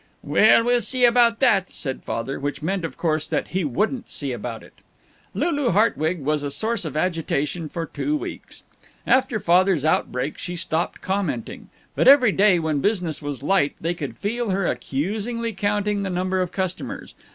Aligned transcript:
"Well, 0.23 0.63
we'll 0.63 0.81
see 0.81 1.05
about 1.05 1.39
that," 1.41 1.69
said 1.69 2.03
Father 2.03 2.39
which 2.39 2.63
meant, 2.63 2.83
of 2.83 2.97
course, 2.97 3.27
that 3.27 3.49
he 3.49 3.63
wouldn't 3.63 4.09
see 4.09 4.31
about 4.31 4.63
it. 4.63 4.73
Lulu 5.35 5.69
Hartwig 5.69 6.21
was 6.21 6.41
a 6.41 6.49
source 6.49 6.85
of 6.85 6.97
agitation 6.97 7.69
for 7.69 7.85
two 7.85 8.17
weeks. 8.17 8.63
After 9.05 9.39
Father's 9.39 9.85
outbreak 9.85 10.39
she 10.39 10.55
stopped 10.55 11.01
commenting, 11.01 11.69
but 11.95 12.07
every 12.07 12.31
day 12.31 12.57
when 12.57 12.81
business 12.81 13.21
was 13.21 13.43
light 13.43 13.75
they 13.79 13.93
could 13.93 14.17
feel 14.17 14.49
her 14.49 14.65
accusingly 14.65 15.53
counting 15.53 16.01
the 16.01 16.09
number 16.09 16.41
of 16.41 16.51
customers. 16.51 17.13